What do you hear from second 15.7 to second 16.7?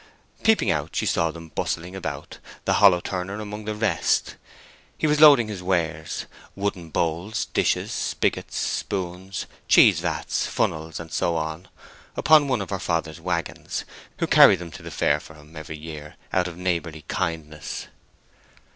year out of